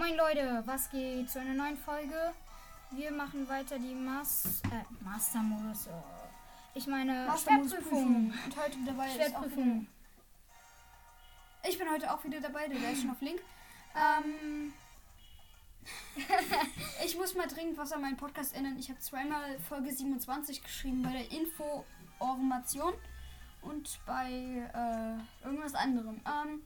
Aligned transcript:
Moin 0.00 0.16
Leute, 0.16 0.62
was 0.64 0.88
geht 0.88 1.28
zu 1.28 1.38
einer 1.40 1.52
neuen 1.52 1.76
Folge? 1.76 2.32
Wir 2.90 3.12
machen 3.12 3.46
weiter 3.50 3.78
die 3.78 3.94
Mas 3.94 4.62
äh, 4.72 5.04
Mastermodus. 5.04 5.88
Oh. 5.88 6.02
Ich 6.74 6.86
meine 6.86 7.28
Schwertprüfung. 7.36 8.32
Und 8.32 8.56
heute 8.56 8.78
dabei 8.86 9.10
Schwertprüfung. 9.10 9.86
Ich 11.68 11.78
bin 11.78 11.90
heute 11.90 12.10
auch 12.10 12.24
wieder 12.24 12.40
dabei, 12.40 12.66
der 12.68 12.92
ist 12.92 13.02
schon 13.02 13.10
auf 13.10 13.20
Link. 13.20 13.42
Ähm, 13.94 14.72
ich 17.04 17.18
muss 17.18 17.34
mal 17.34 17.46
dringend 17.46 17.76
was 17.76 17.92
an 17.92 18.00
meinen 18.00 18.16
Podcast 18.16 18.56
ändern. 18.56 18.78
Ich 18.78 18.88
habe 18.88 19.00
zweimal 19.00 19.60
Folge 19.68 19.92
27 19.92 20.62
geschrieben 20.62 21.02
bei 21.02 21.12
der 21.12 21.30
Information 21.30 22.94
und 23.60 24.00
bei 24.06 24.30
äh, 24.32 25.44
irgendwas 25.46 25.74
anderem. 25.74 26.22
Ähm, 26.24 26.62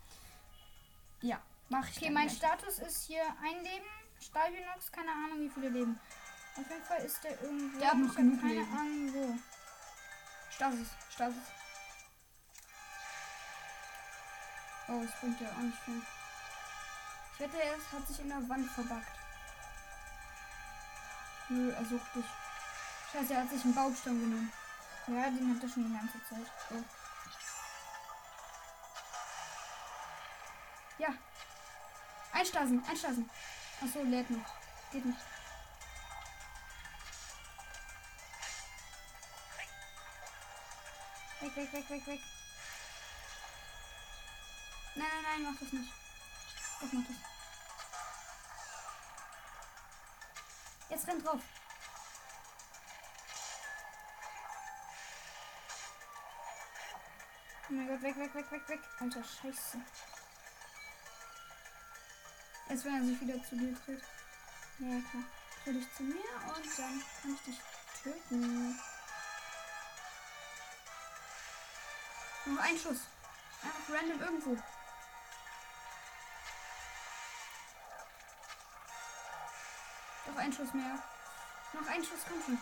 ja, 1.20 1.42
mache 1.68 1.90
ich. 1.90 1.96
Okay, 1.98 2.10
mein 2.10 2.26
gleich. 2.28 2.38
Status 2.38 2.78
ist 2.78 3.04
hier 3.04 3.24
ein 3.42 3.62
Leben. 3.62 3.86
Stahlbinox, 4.20 4.90
keine 4.92 5.10
Ahnung 5.12 5.40
wie 5.40 5.50
viele 5.50 5.68
Leben. 5.68 6.00
Auf 6.56 6.68
jeden 6.70 6.84
Fall 6.84 7.00
ist 7.04 7.22
der 7.24 7.40
irgendwo. 7.42 7.78
Der 7.78 7.90
hat 7.90 7.98
noch 7.98 8.14
genug 8.14 8.40
keine 8.40 8.54
Leben. 8.54 8.72
Ahnung 8.72 9.14
wo. 9.14 9.38
Stasis, 10.50 10.88
Stasis. 11.10 11.42
Oh, 14.88 15.00
es 15.02 15.10
bringt 15.20 15.40
ja 15.40 15.48
auch 15.50 15.56
nicht 15.58 15.78
viel. 15.78 16.02
Ich 17.34 17.40
wette, 17.40 17.60
er 17.62 17.76
ist- 17.76 17.90
hat 17.92 18.06
sich 18.06 18.20
in 18.20 18.28
der 18.28 18.48
Wand 18.48 18.70
verbackt. 18.70 19.18
Nö, 21.48 21.72
er 21.72 21.84
sucht 21.84 22.14
dich. 22.14 22.24
Scheiße, 23.12 23.34
er 23.34 23.40
hat 23.42 23.50
sich 23.50 23.64
einen 23.64 23.74
Baumstamm 23.74 24.20
genommen. 24.20 24.52
Ja, 25.06 25.24
den 25.30 25.54
hat 25.54 25.62
er 25.62 25.68
schon 25.68 25.84
die 25.88 25.92
ganze 25.96 26.18
Zeit. 26.28 26.52
Oh. 26.70 26.82
Ja. 30.98 31.08
Einstasen, 32.34 32.84
einstasen. 32.88 33.30
Achso, 33.80 34.02
lädt 34.02 34.28
noch. 34.28 34.44
Geht 34.90 35.04
nicht. 35.04 35.18
Weg, 41.40 41.56
weg, 41.56 41.72
weg, 41.72 41.90
weg, 41.90 42.06
weg. 42.06 42.20
Nein, 44.96 45.08
nein, 45.12 45.22
nein, 45.22 45.42
mach 45.52 45.60
das 45.60 45.72
nicht. 45.72 45.92
Doch, 46.80 46.92
mach 46.92 47.04
das. 47.06 47.16
Jetzt 50.90 51.06
renn 51.06 51.22
drauf. 51.22 51.40
Oh 57.68 57.72
mein 57.72 57.86
Gott, 57.86 58.02
weg, 58.02 58.16
weg, 58.16 58.34
weg, 58.34 58.50
weg, 58.50 58.68
weg. 58.68 58.80
Alter, 58.98 59.22
scheiße. 59.22 59.78
Jetzt, 62.68 62.84
wenn 62.84 62.94
er 62.94 63.04
sich 63.04 63.20
wieder 63.20 63.42
zu 63.44 63.56
dir 63.56 63.74
dreht. 63.84 64.02
Ja, 64.78 65.00
klar. 65.10 65.24
Dreh 65.64 65.72
dich 65.72 65.94
zu 65.94 66.02
mir 66.02 66.14
und 66.14 66.78
dann 66.78 67.02
kann 67.22 67.34
ich 67.34 67.40
dich 67.42 67.60
töten. 68.02 68.78
Noch 72.46 72.62
ein 72.62 72.78
Schuss. 72.78 73.00
Einfach 73.62 73.94
random 73.94 74.20
irgendwo. 74.20 74.56
Noch 80.26 80.36
ein 80.36 80.52
Schuss 80.52 80.74
mehr. 80.74 81.02
Noch 81.72 81.86
ein 81.88 82.04
Schuss, 82.04 82.20
schon. 82.22 82.58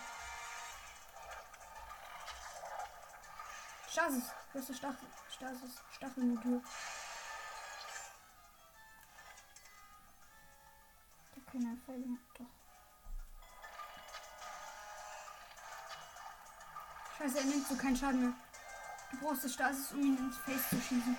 Stasis. 3.90 4.24
Du 4.52 4.58
hast 4.58 4.76
Stachel. 4.76 5.08
Stasis. 5.34 5.82
Stachelmotor. 5.96 6.60
Da 6.62 7.01
wir 11.62 11.76
Folgen. 11.86 12.18
Doch. 12.38 12.46
Scheiße, 17.18 17.38
er 17.38 17.44
nimmt 17.44 17.66
so 17.66 17.76
keinen 17.76 17.96
Schaden 17.96 18.20
mehr. 18.20 18.32
Du 19.10 19.18
brauchst 19.18 19.44
das 19.44 19.52
Stasis, 19.52 19.92
um 19.92 20.00
ihn 20.00 20.16
ins 20.16 20.36
Face 20.38 20.68
zu 20.70 20.80
schießen. 20.80 21.16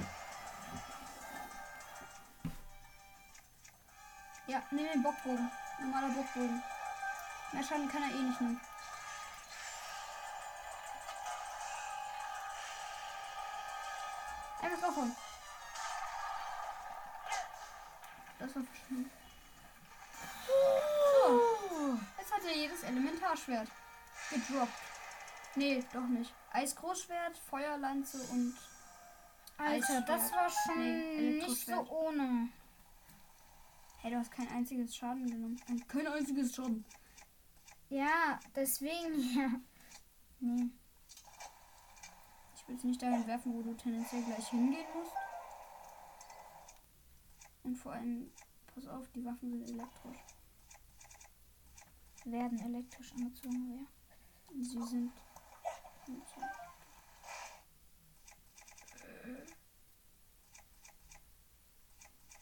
Ja, 4.47 4.61
nimm 4.71 4.85
den 4.85 5.03
Bockbogen. 5.03 5.49
Normaler 5.79 6.13
Bockbogen. 6.13 6.61
Mehr 7.53 7.63
Schaden 7.63 7.89
kann 7.89 8.03
er 8.03 8.09
eh 8.09 8.21
nicht 8.21 8.41
nehmen. 8.41 8.59
Einfach 14.61 14.79
draufhauen. 14.79 15.15
Das 18.39 18.55
war 18.55 18.63
verschwunden. 18.63 19.22
Elementarschwert 23.33 23.69
gedroppt. 24.29 24.73
Nee, 25.55 25.83
doch 25.93 26.07
nicht. 26.07 26.33
Eisgroßschwert, 26.51 27.37
Feuerlanze 27.37 28.17
und. 28.31 28.55
Alter, 29.57 30.01
das 30.01 30.31
war 30.31 30.49
schon 30.49 30.79
Nee, 30.79 31.39
nicht 31.43 31.65
so 31.65 31.87
ohne. 31.89 32.49
Hey, 33.99 34.11
du 34.11 34.17
hast 34.17 34.31
kein 34.31 34.47
einziges 34.49 34.95
Schaden 34.95 35.27
genommen. 35.27 35.61
Ein- 35.69 35.87
Kein 35.87 36.07
einziges 36.07 36.55
Schaden. 36.55 36.83
Ja, 37.89 38.39
deswegen 38.55 39.19
ja. 39.35 39.49
Nee. 40.39 40.69
Ich 42.55 42.67
will 42.67 42.75
es 42.75 42.83
nicht 42.83 43.01
dahin 43.01 43.25
werfen, 43.27 43.53
wo 43.53 43.61
du 43.61 43.73
tendenziell 43.75 44.23
gleich 44.23 44.47
hingehen 44.49 44.85
musst. 44.95 45.11
Und 47.63 47.75
vor 47.77 47.93
allem, 47.93 48.31
pass 48.73 48.87
auf, 48.87 49.07
die 49.11 49.23
Waffen 49.23 49.51
sind 49.51 49.69
elektrisch. 49.69 50.17
Werden 52.25 52.57
elektrisch 52.59 53.11
angezogen, 53.13 53.69
ja. 53.69 53.85
Sie 54.61 54.81
sind. 54.85 55.11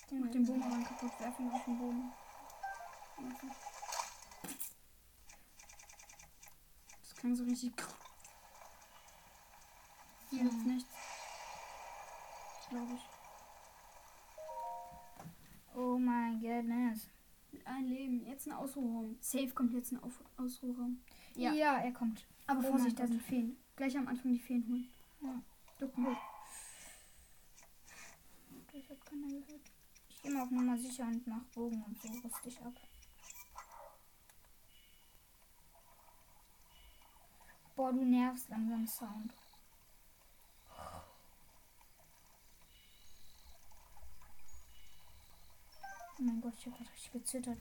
Den 0.09 0.19
Mach 0.19 0.29
den 0.29 0.45
Bumerang 0.45 0.83
kaputt, 0.83 1.19
werfen 1.19 1.51
auf 1.51 1.63
den 1.65 1.77
Boden. 1.79 2.11
Das 7.01 7.15
klang 7.15 7.35
so 7.35 7.43
richtig. 7.43 7.73
Hier 10.29 10.43
gibt's 10.43 10.65
nichts. 10.65 10.93
Glaube 12.69 12.93
ich. 12.93 13.01
Oh 15.75 15.97
mein 15.97 16.39
goodness. 16.39 17.09
Einem 17.65 17.89
Leben. 17.89 18.25
Jetzt 18.25 18.47
ein 18.47 18.53
Ausruhraum. 18.53 19.17
Safe 19.19 19.49
kommt 19.49 19.73
jetzt 19.73 19.91
ein 19.91 20.01
Auf 20.03 20.23
Ausruhraum. 20.37 21.01
Ja, 21.35 21.53
Ja. 21.53 21.77
er 21.77 21.91
kommt. 21.91 22.25
Aber 22.47 22.59
Oh 22.59 22.71
Vorsicht, 22.71 22.99
da 22.99 23.07
sind 23.07 23.21
Feen. 23.21 23.57
Gleich 23.75 23.97
am 23.97 24.07
Anfang 24.07 24.33
die 24.33 24.39
Feen 24.39 24.65
holen. 24.67 24.89
Ja. 25.21 25.41
Ducken. 25.79 26.05
Das 28.73 28.89
hat 28.89 29.05
keiner 29.05 29.27
gehört. 29.27 29.61
Ich 30.09 30.21
gehe 30.21 30.31
mal 30.33 30.43
auf 30.43 30.51
Nummer 30.51 30.77
sicher 30.77 31.05
und 31.05 31.25
mach 31.27 31.43
Bogen 31.53 31.83
und 31.83 31.97
so 32.01 32.07
rüst 32.09 32.45
dich 32.45 32.61
ab. 32.61 32.73
Boah, 37.75 37.91
du 37.93 38.03
nervst 38.03 38.49
langsam 38.49 38.85
Sound. 38.87 39.33
Oh 46.21 46.23
mein 46.23 46.39
Gott, 46.39 46.53
ich 46.55 46.67
hab 46.67 46.77
grad 46.77 46.91
richtig 46.91 47.13
gezittert. 47.13 47.57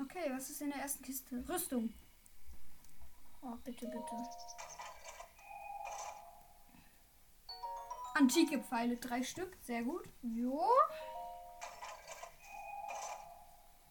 Okay, 0.00 0.30
was 0.30 0.50
ist 0.50 0.62
in 0.62 0.70
der 0.70 0.82
ersten 0.82 1.02
Kiste? 1.02 1.44
Rüstung. 1.48 1.92
Oh, 3.42 3.56
bitte, 3.64 3.86
bitte. 3.86 4.16
Antike 8.14 8.62
Pfeile, 8.62 8.96
drei 8.98 9.24
Stück. 9.24 9.56
Sehr 9.62 9.82
gut. 9.82 10.08
Jo. 10.22 10.64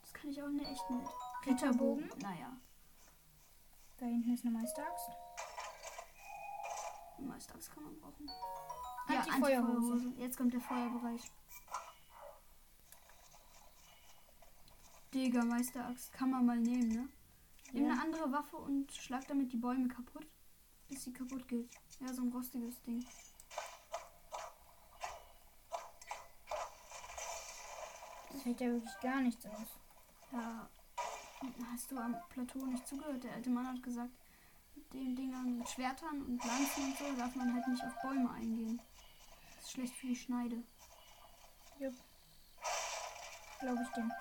Das 0.04 0.14
kann 0.14 0.30
ich 0.30 0.42
auch 0.42 0.48
in 0.48 0.60
der 0.60 0.72
echten 0.72 0.98
Welt. 0.98 1.10
Ritterbogen. 1.46 2.10
Naja. 2.22 2.56
Da 3.98 4.06
hinten 4.06 4.34
ist 4.34 4.46
eine 4.46 4.58
Meisteraxt. 4.58 5.10
Meistags 7.20 7.70
kann 7.72 7.84
man 7.84 8.00
brauchen. 8.00 8.32
Anti-Feuerhose. 9.08 10.14
Jetzt 10.18 10.38
kommt 10.38 10.54
der 10.54 10.62
Feuerbereich. 10.62 11.30
Digga, 15.14 15.44
Meisteraxt. 15.44 16.12
Kann 16.14 16.32
man 16.32 16.46
mal 16.46 16.58
nehmen, 16.60 16.88
ne? 16.90 17.10
Nimm 17.74 17.86
Ja. 17.86 17.92
eine 17.92 18.02
andere 18.02 18.32
Waffe 18.32 18.58
und 18.58 18.92
schlag 18.94 19.28
damit 19.28 19.52
die 19.52 19.58
Bäume 19.58 19.88
kaputt. 19.88 20.26
Bis 20.88 21.04
sie 21.04 21.12
kaputt 21.14 21.48
geht. 21.48 21.70
Ja, 22.00 22.14
so 22.14 22.22
ein 22.22 22.32
rostiges 22.32 22.82
Ding. 22.84 23.06
Das 28.32 28.46
hält 28.46 28.62
ja 28.62 28.68
wirklich 28.68 29.00
gar 29.02 29.22
nichts 29.22 29.46
aus. 29.46 29.68
Ja, 30.32 30.70
hast 31.72 31.92
du 31.92 31.98
am 31.98 32.16
Plateau 32.30 32.66
nicht 32.66 32.88
zugehört? 32.88 33.24
Der 33.24 33.34
alte 33.34 33.50
Mann 33.50 33.68
hat 33.68 33.82
gesagt, 33.84 34.12
mit 34.76 34.94
den 34.94 35.16
Dingern, 35.16 35.58
mit 35.58 35.70
Schwertern 35.70 36.22
und 36.24 36.44
Lanzen 36.46 36.84
und 36.86 36.98
so 36.98 37.16
darf 37.18 37.36
man 37.36 37.54
halt 37.54 37.68
nicht 37.68 37.84
auf 37.84 38.02
Bäume 38.02 38.30
eingehen. 38.32 38.82
Das 39.56 39.66
ist 39.66 39.72
schlecht 39.72 39.96
für 39.96 40.08
die 40.08 40.16
Schneide. 40.16 40.64
Jupp. 41.80 41.96
Glaube 43.60 43.82
ich 43.84 43.90
dem. 43.90 44.12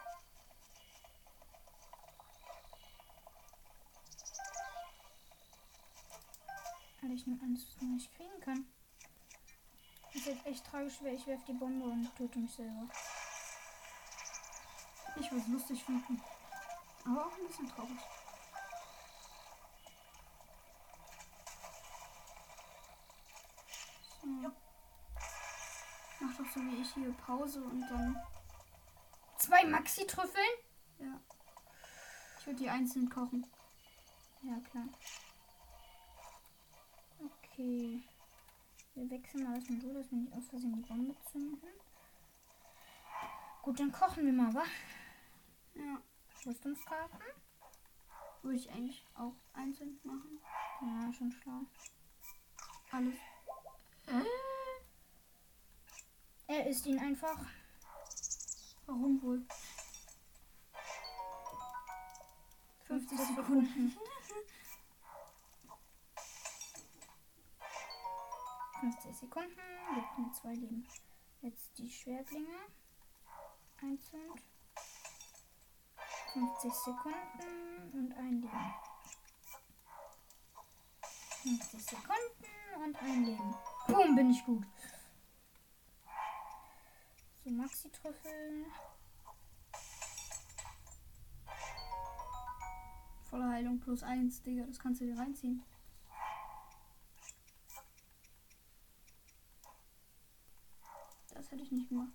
Ich 7.16 7.26
nur 7.26 7.38
alles 7.42 7.64
nicht 7.80 8.14
kriegen 8.14 8.40
kann. 8.40 8.66
Das 10.12 10.26
ist 10.26 10.44
echt 10.44 10.66
tragisch, 10.66 10.98
weil 11.00 11.14
ich 11.14 11.26
werfe 11.26 11.46
die 11.48 11.54
Bombe 11.54 11.86
und 11.86 12.14
töte 12.14 12.38
mich 12.38 12.52
selber. 12.52 12.86
Ich 15.18 15.30
würde 15.32 15.42
es 15.42 15.48
lustig 15.48 15.82
finden. 15.82 16.20
Aber 17.06 17.26
auch 17.26 17.38
ein 17.38 17.46
bisschen 17.46 17.70
traurig. 17.70 17.98
So. 24.20 24.52
Mach 26.20 26.36
doch 26.36 26.50
so 26.52 26.60
wie 26.60 26.82
ich 26.82 26.92
hier 26.92 27.12
Pause 27.12 27.64
und 27.64 27.80
dann. 27.88 28.22
Zwei 29.38 29.64
Maxi-Trüffeln? 29.64 30.44
Ja. 30.98 31.18
Ich 32.40 32.46
würde 32.46 32.58
die 32.58 32.68
einzeln 32.68 33.08
kochen. 33.08 33.46
Ja, 34.42 34.60
klar. 34.70 34.84
Okay. 37.58 38.02
Wir 38.94 39.10
wechseln 39.10 39.44
mal 39.44 39.58
das 39.58 39.70
Modul, 39.70 39.94
dass 39.94 40.10
wir 40.10 40.18
nicht 40.18 40.32
aus 40.34 40.46
Versehen 40.50 40.74
die 40.74 40.82
Bombe 40.82 41.16
zünden. 41.32 41.68
Gut, 43.62 43.80
dann 43.80 43.90
kochen 43.90 44.26
wir 44.26 44.32
mal, 44.34 44.52
wa? 44.52 44.64
Ja. 45.74 46.02
Rüstungskarten. 46.44 47.18
Würde 48.42 48.58
ich 48.58 48.70
eigentlich 48.70 49.06
auch 49.14 49.32
einzeln 49.54 49.98
machen. 50.04 50.38
Ja, 50.82 51.10
schon 51.14 51.32
schlau. 51.32 51.60
Alles. 52.90 53.14
Er 56.46 56.66
isst 56.66 56.84
ihn 56.84 56.98
einfach. 56.98 57.40
Warum 58.84 59.22
wohl? 59.22 59.46
50 62.86 63.18
Sekunden. 63.18 63.96
50 68.86 69.16
Sekunden. 69.16 69.50
Gibt 69.96 70.18
mir 70.18 70.32
zwei 70.32 70.54
Leben. 70.54 70.86
Jetzt 71.42 71.76
die 71.76 71.90
Schwertlinge. 71.90 72.54
Einzeln. 73.82 74.30
50 76.32 76.72
Sekunden 76.72 77.90
und 77.92 78.12
ein 78.12 78.42
Leben. 78.42 78.74
50 81.42 81.84
Sekunden 81.84 82.84
und 82.84 83.02
ein 83.02 83.24
Leben. 83.24 83.54
Boom, 83.88 84.14
bin 84.14 84.30
ich 84.30 84.44
gut. 84.44 84.64
So, 87.42 87.50
Maxi-Trüffel. 87.50 88.66
Voller 93.30 93.48
Heilung 93.48 93.80
plus 93.80 94.04
eins, 94.04 94.42
Digga. 94.42 94.64
Das 94.64 94.78
kannst 94.78 95.00
du 95.00 95.06
dir 95.06 95.18
reinziehen. 95.18 95.64
Das 101.46 101.52
hätte 101.52 101.62
ich 101.62 101.70
nicht 101.70 101.88
gemacht. 101.88 102.12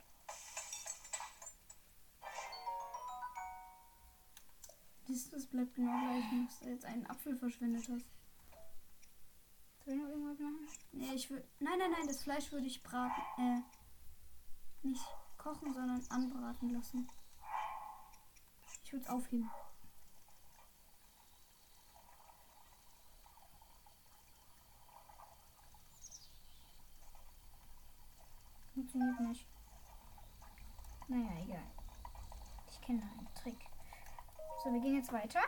Siehst 5.07 5.31
du, 5.31 5.37
es 5.37 5.47
bleibt 5.47 5.73
genau 5.73 5.97
gleich, 6.01 6.25
dass 6.47 6.59
du 6.59 6.65
jetzt 6.69 6.83
einen 6.83 7.05
Apfel 7.09 7.37
verschwendet 7.37 7.87
hast. 7.87 8.05
Soll 9.85 9.93
ich 9.93 10.01
noch 10.01 10.09
irgendwas 10.09 10.37
machen? 10.37 10.67
Nee, 10.91 11.13
ich 11.13 11.29
würde. 11.29 11.47
Nein, 11.59 11.79
nein, 11.79 11.91
nein, 11.91 12.07
das 12.07 12.23
Fleisch 12.23 12.51
würde 12.51 12.67
ich 12.67 12.83
braten. 12.83 13.21
Äh. 13.37 13.61
Nicht 14.85 15.05
kochen, 15.37 15.73
sondern 15.73 16.05
anbraten 16.09 16.71
lassen. 16.71 17.07
Ich 18.83 18.91
würde 18.91 19.05
es 19.05 19.09
aufheben. 19.09 19.49
Funktioniert 28.91 29.19
nicht. 29.21 29.47
Naja, 31.07 31.43
egal. 31.43 31.63
Ich 32.69 32.81
kenne 32.81 33.01
einen 33.01 33.33
Trick. 33.35 33.57
So, 34.61 34.73
wir 34.73 34.81
gehen 34.81 34.95
jetzt 34.95 35.13
weiter. 35.13 35.39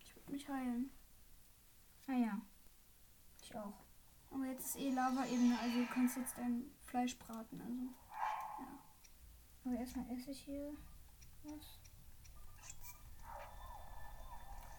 Ich 0.00 0.16
würde 0.16 0.32
mich 0.32 0.48
heilen. 0.48 0.90
Ah 2.08 2.12
ja. 2.12 2.40
Ich 3.40 3.54
auch. 3.54 3.72
Aber 4.32 4.44
jetzt 4.46 4.66
ist 4.66 4.76
eh 4.78 4.90
Lava-Ebene, 4.90 5.56
also 5.60 5.78
du 5.78 5.86
kannst 5.86 6.16
jetzt 6.16 6.36
dein 6.36 6.64
Fleisch 6.82 7.16
braten. 7.18 7.60
Also. 7.60 7.94
Aber 9.64 9.78
erstmal 9.78 10.10
esse 10.10 10.32
ich 10.32 10.40
hier 10.40 10.76
was. 11.44 11.78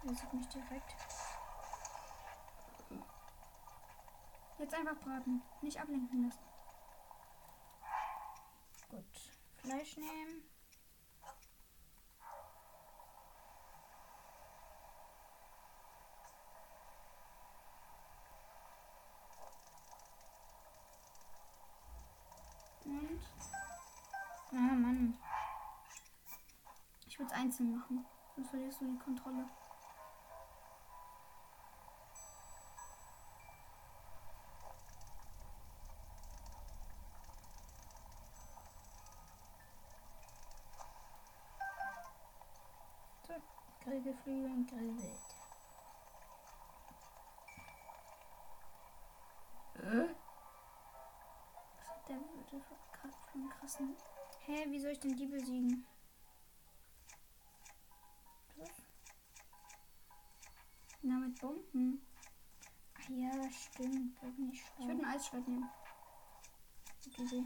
Er 0.04 0.14
sieht 0.14 0.34
mich 0.34 0.48
direkt. 0.48 0.96
Jetzt 4.60 4.74
einfach 4.74 5.00
braten. 5.00 5.42
Nicht 5.62 5.80
ablenken 5.80 6.26
lassen. 6.26 6.44
Gut. 8.90 9.04
Fleisch 9.68 9.98
nehmen. 9.98 10.44
Und 22.86 23.20
Ah, 24.54 24.74
Mann. 24.74 25.18
ich 27.06 27.20
würde 27.20 27.30
es 27.34 27.38
einzeln 27.38 27.78
machen. 27.78 28.06
Sonst 28.36 28.50
verlierst 28.50 28.80
du 28.80 28.86
die 28.86 29.00
Kontrolle. 29.00 29.50
So. 43.28 44.17
Grillgeflügel 44.28 44.52
und 44.52 44.70
Grillwild. 44.70 45.14
Was 51.78 51.88
hat 51.88 52.10
der 52.10 52.16
bitte 52.16 52.60
für 52.60 52.76
einen 53.34 53.50
krassen. 53.50 53.96
Hä, 54.46 54.66
wie 54.70 54.80
soll 54.80 54.92
ich 54.92 55.00
denn 55.00 55.16
die 55.16 55.28
besiegen? 55.28 55.86
Na, 61.02 61.20
mit 61.20 61.40
Bomben. 61.40 62.02
Ah 62.96 63.12
ja, 63.12 63.32
stimmt. 63.52 64.18
Ich 64.52 64.78
würde 64.78 64.92
ein 64.92 65.06
Eisschwert 65.06 65.48
nehmen. 65.48 65.70
Gute 67.06 67.22
Idee. 67.24 67.46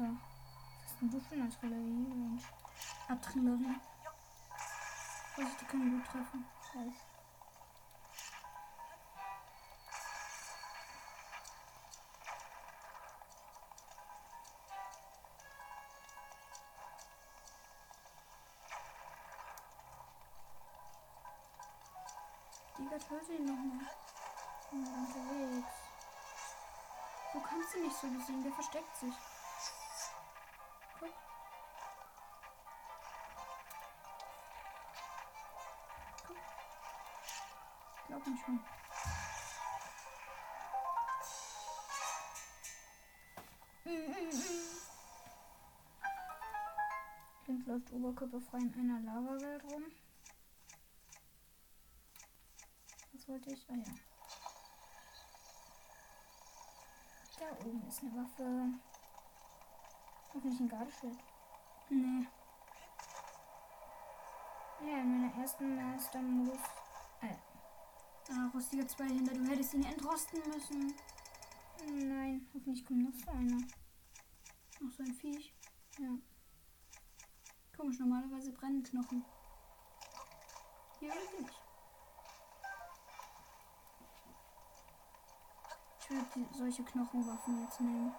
Alter, 0.00 0.16
was 0.80 0.90
ist 0.92 1.00
denn 1.00 1.10
du 1.10 1.20
für 1.20 1.34
eine 1.34 1.44
Artillerie, 1.44 2.14
Mensch? 2.14 2.44
Artillerie. 3.06 3.80
Vorsicht, 5.34 5.60
die 5.60 5.64
können 5.66 5.90
gut 5.90 6.06
treffen. 6.06 6.46
Weiß. 6.74 6.94
Digga, 22.78 22.98
töte 22.98 23.32
ihn 23.34 23.44
nochmal. 23.44 23.86
Ich 24.72 24.78
unterwegs. 24.78 25.74
Du 27.32 27.40
kannst 27.40 27.76
ihn 27.76 27.82
nicht 27.82 27.96
so 27.96 28.08
besiegen, 28.08 28.42
der 28.42 28.52
versteckt 28.52 28.96
sich. 28.96 29.14
Mir 38.40 38.44
schon. 38.44 38.60
Kind 47.44 47.66
läuft 47.66 47.92
oberkörperfrei 47.92 48.58
in 48.58 48.74
einer 48.74 49.00
Lavawelt 49.00 49.64
rum. 49.64 49.84
Was 53.12 53.28
wollte 53.28 53.50
ich? 53.50 53.66
Ah 53.68 53.74
ja. 53.74 53.94
Da 57.38 57.66
oben 57.66 57.88
ist 57.88 58.02
eine 58.02 58.14
Waffe. 58.14 58.78
Hoffentlich 60.32 60.60
ein 60.60 60.68
Gardeschwert. 60.68 61.18
Nee. 61.88 62.26
Ja, 64.82 64.98
in 64.98 65.20
meiner 65.20 65.42
ersten 65.42 65.74
Master-Modus. 65.74 66.60
Äh, 67.22 67.34
Ah, 68.32 68.48
rostiger 68.54 68.86
Zweihänder, 68.86 69.34
du 69.34 69.44
hättest 69.44 69.74
ihn 69.74 69.84
entrosten 69.84 70.40
müssen. 70.46 70.94
Nein, 71.84 72.46
hoffentlich 72.54 72.84
kommt 72.84 73.02
noch 73.02 73.14
so 73.14 73.30
einer. 73.32 73.56
Noch 74.78 74.92
so 74.92 75.02
ein 75.02 75.12
Viech. 75.14 75.52
Ja. 75.98 76.16
Komisch, 77.76 77.98
normalerweise 77.98 78.52
brennen 78.52 78.84
Knochen. 78.84 79.24
Hier 81.00 81.08
nicht. 81.08 81.60
Ich 85.98 86.10
würde 86.10 86.54
solche 86.54 86.84
Knochenwaffen 86.84 87.62
jetzt 87.62 87.80
nehmen. 87.80 88.14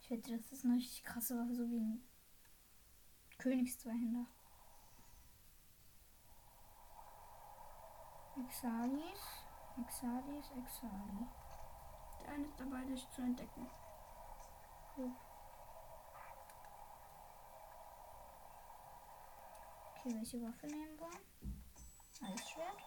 Ich 0.00 0.10
wette, 0.10 0.36
das 0.36 0.52
ist 0.52 0.64
eine 0.64 0.76
richtig 0.76 1.02
krasse 1.02 1.36
Waffe, 1.36 1.54
so 1.54 1.68
wie 1.68 1.80
ein 1.80 2.08
Königszweihänder. 3.38 4.26
Exalis, 8.38 9.42
Exalis, 9.78 10.50
Exali. 10.50 11.26
Der 12.20 12.32
eine 12.34 12.44
ist 12.44 12.60
dabei, 12.60 12.84
dich 12.84 13.10
zu 13.10 13.22
entdecken. 13.22 13.66
Okay, 20.06 20.14
welche 20.14 20.42
Waffe 20.42 20.66
nehmen 20.66 20.98
wir? 20.98 21.10
Eisschwert. 22.28 22.82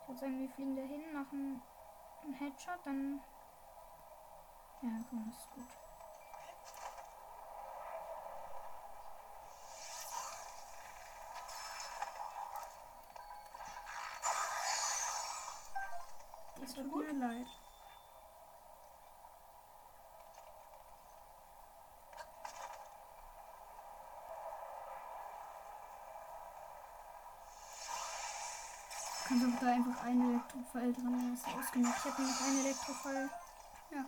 Ich 0.00 0.08
würde 0.08 0.20
sagen, 0.20 0.38
wir 0.40 0.48
fliegen 0.50 0.76
dahin, 0.76 1.12
machen 1.12 1.62
einen 2.22 2.34
Headshot, 2.34 2.80
dann. 2.84 3.20
Ja, 4.82 4.90
komm, 5.08 5.30
das 5.30 5.38
ist 5.38 5.50
gut. 5.52 5.81
Das 16.62 16.74
tut 16.74 16.94
mir 16.94 17.12
leid. 17.14 17.46
Du 29.18 29.28
kannst 29.28 29.44
auch 29.44 29.60
da 29.60 29.72
einfach 29.72 30.04
einen 30.04 30.30
Elektrofall 30.30 30.92
dran, 30.92 31.12
dann 31.12 31.34
ist 31.34 31.46
er 31.48 31.58
ausgenockt. 31.58 31.96
Ich 31.98 32.12
habe 32.12 32.22
noch 32.22 32.40
einen 32.42 32.58
Elektrofall. 32.60 33.30
Ja, 33.90 34.04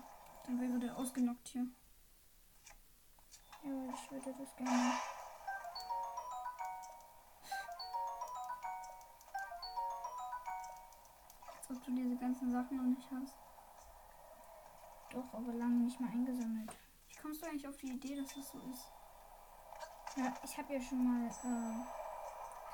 dann 0.46 0.60
wäre 0.60 0.78
der 0.78 0.96
ausgenockt 0.96 1.48
hier. 1.48 1.66
Ja, 3.64 3.94
ich 3.94 4.10
würde 4.12 4.32
das 4.38 4.56
gerne. 4.56 4.92
Du 11.94 12.02
diese 12.02 12.16
ganzen 12.16 12.50
Sachen 12.50 12.76
noch 12.76 12.98
nicht 12.98 13.08
hast. 13.10 13.34
Doch, 15.10 15.34
aber 15.34 15.52
lange 15.52 15.84
nicht 15.84 16.00
mal 16.00 16.10
eingesammelt. 16.10 16.70
Wie 17.08 17.16
kommst 17.16 17.42
du 17.42 17.46
eigentlich 17.46 17.68
auf 17.68 17.76
die 17.76 17.92
Idee, 17.92 18.16
dass 18.16 18.34
das 18.34 18.50
so 18.50 18.58
ist? 18.70 18.90
Ja, 20.16 20.32
ich 20.44 20.58
habe 20.58 20.72
ja 20.72 20.80
schon 20.80 21.04
mal 21.04 21.26
äh, 21.26 21.84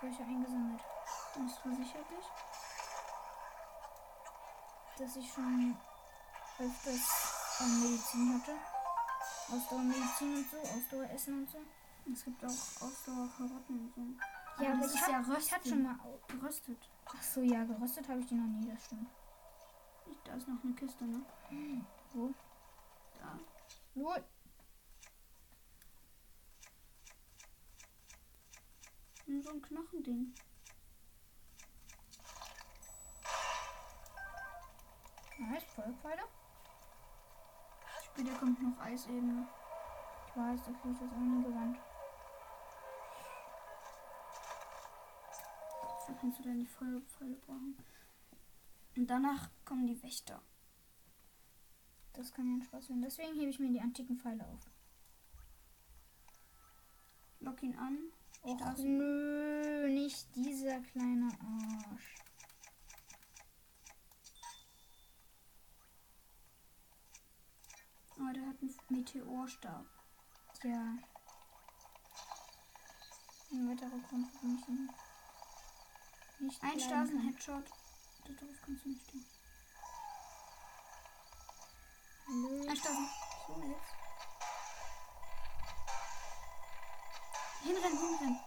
solche 0.01 0.23
eingesammelt. 0.23 0.81
Bist 1.35 1.57
du 1.57 1.69
versichert 1.69 2.11
dich? 2.11 2.27
Dass 4.99 5.17
ich 5.17 5.33
schon 5.33 5.77
öfters 6.59 7.61
äh, 7.61 7.65
Medizin 7.65 8.35
hatte. 8.35 8.53
Ausdauermedizin 9.53 10.37
und 10.37 10.51
so, 10.51 10.59
Ausdaueressen 10.59 11.41
und 11.41 11.51
so. 11.51 11.59
Es 12.13 12.25
gibt 12.25 12.45
auch 12.45 12.49
Ausdauer-Karotten 12.49 13.81
und 13.81 13.93
so. 13.95 14.40
Ja, 14.61 14.73
aber 14.73 14.81
das 14.83 14.95
ich, 14.95 15.01
ist 15.01 15.07
hab, 15.07 15.27
ja 15.27 15.57
hatte 15.57 15.69
schon 15.69 15.83
mal. 15.83 15.97
geröstet. 16.29 16.91
Ach 17.07 17.23
so, 17.23 17.41
ja, 17.41 17.65
geröstet 17.65 18.09
habe 18.09 18.21
ich 18.21 18.27
die 18.27 18.35
noch 18.35 18.47
nie, 18.47 18.71
das 18.71 18.85
stimmt. 18.85 19.11
Da 20.25 20.35
ist 20.35 20.49
noch 20.49 20.63
eine 20.63 20.75
Kiste, 20.75 21.05
ne? 21.05 21.23
Wo? 22.13 22.35
Da. 23.19 23.39
Lol. 23.95 24.25
Nur 29.27 29.43
so 29.43 29.51
ein 29.51 29.63
Knochending. 29.63 30.35
Nice, 35.39 35.65
Feuerpfeile. 35.75 36.23
Später 38.05 38.39
kommt 38.39 38.63
noch 38.63 38.79
Eisebene. 38.81 39.49
Ich 40.29 40.37
weiß, 40.37 40.61
da 40.65 40.73
kriege 40.73 40.93
ich 40.93 40.99
das 41.01 41.13
auch 41.13 41.17
nie 41.17 41.43
gewandt. 41.45 41.79
Dafür 46.11 46.23
kannst 46.23 46.41
du 46.41 46.43
dann 46.43 46.59
die 46.59 46.67
Feuerpfeile 46.67 47.37
brauchen. 47.37 47.77
Und 48.97 49.07
danach 49.07 49.49
kommen 49.65 49.87
die 49.87 50.03
Wächter. 50.03 50.43
Das 52.15 52.33
kann 52.33 52.49
ja 52.49 52.55
ein 52.55 52.63
Spaß 52.63 52.89
werden. 52.89 53.03
Deswegen 53.03 53.35
hebe 53.35 53.51
ich 53.51 53.61
mir 53.61 53.71
die 53.71 53.81
antiken 53.81 54.19
Pfeile 54.19 54.45
auf. 54.45 54.69
Lock 57.39 57.63
ihn 57.63 57.77
an. 57.77 57.97
Och 58.43 58.79
nö, 58.79 59.89
nicht 59.89 60.35
dieser 60.35 60.81
kleine 60.81 61.29
Arsch. 61.29 62.17
Aber 68.19 68.33
der 68.33 68.47
hat 68.49 68.57
einen 68.61 68.75
Meteorstab. 68.89 69.87
Tja. 70.61 70.97
Ein 73.53 73.69
weiterer 73.69 74.01
Grund, 74.09 74.27
warum 74.35 74.59
ich 74.59 74.69
ihn 74.69 74.91
nicht 76.41 76.61
kann. 76.61 76.71
Headshot. 76.71 77.65
Darauf 78.25 78.63
kannst 78.65 78.85
du 78.85 78.89
nicht 78.91 79.03
stehen. 79.03 79.25
Hallo. 82.27 82.69
Einstasen. 82.69 83.09
So, 83.47 83.63
jetzt. 83.63 84.01
Hinrennen, 87.63 87.99
hinrennen. 87.99 88.41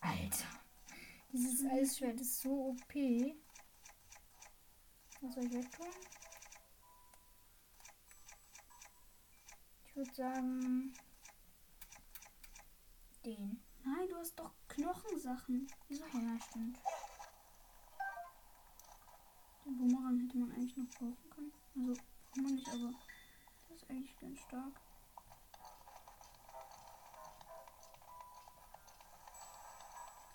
Alter. 0.00 0.46
Dieses 1.32 1.70
Eisschwert 1.70 2.20
ist 2.20 2.40
so 2.40 2.70
OP. 2.70 2.94
Was 5.20 5.34
soll 5.34 5.44
ich 5.44 5.52
wegtun? 5.52 5.86
Ich 9.86 9.96
würde 9.96 10.14
sagen. 10.14 10.92
Den. 13.24 13.62
Nein, 13.84 14.08
du 14.08 14.16
hast 14.16 14.36
doch 14.36 14.52
Knochensachen. 14.68 15.68
Wieso? 15.88 16.04
Ja, 16.06 16.40
stimmt. 16.40 16.78
Den 19.64 19.76
Boomerang 19.76 20.18
hätte 20.18 20.38
man 20.38 20.50
eigentlich 20.50 20.76
noch 20.76 20.88
brauchen 20.88 21.30
können. 21.30 21.52
Also, 21.76 21.92
braucht 21.92 22.36
man 22.36 22.54
nicht, 22.56 22.68
aber 22.68 22.92
das 23.68 23.76
ist 23.76 23.90
eigentlich 23.90 24.16
ganz 24.16 24.40
stark. 24.40 24.80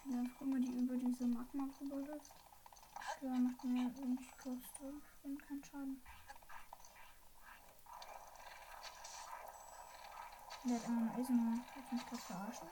Ja, 0.05 0.19
einfach 0.19 0.41
immer 0.41 0.59
die 0.59 0.79
über 0.79 0.95
diese 0.95 1.27
Magma 1.27 1.67
drüber 1.77 1.97
läuft. 1.97 2.31
Ja, 3.21 3.31
macht 3.31 3.63
mir 3.65 3.83
nicht 3.83 4.37
Koste 4.37 4.93
und 5.23 5.43
keinen 5.43 5.63
Schaden. 5.63 6.01
Der 10.63 10.75
hat 10.75 10.85
einen 10.85 11.11
Eisen. 11.17 11.65
Hat 11.75 11.93
mich 11.93 12.05
gerade 12.05 12.21
verarschen. 12.21 12.67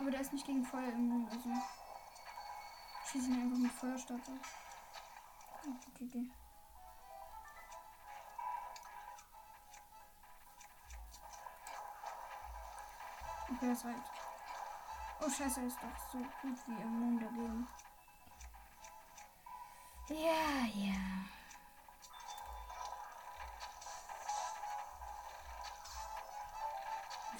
Aber 0.00 0.10
der 0.10 0.20
ist 0.20 0.32
nicht 0.32 0.46
gegen 0.46 0.64
Feuer 0.64 0.88
immun, 0.88 1.28
also. 1.30 1.50
Schießen 3.06 3.34
ihn 3.34 3.42
einfach 3.42 3.58
mit 3.58 3.72
ab. 4.10 4.20
Gute 5.62 6.04
Idee. 6.04 6.30
Okay, 13.50 13.68
das 13.68 13.84
reicht. 13.84 14.10
Oh 15.20 15.30
scheiße, 15.30 15.60
er 15.60 15.66
ist 15.66 15.78
doch 15.78 16.12
so 16.12 16.18
gut 16.18 16.58
wie 16.66 16.82
immun 16.82 17.20
dagegen. 17.20 17.68
Ja, 20.08 20.66
ja. 20.74 21.24
Ich 21.28 21.33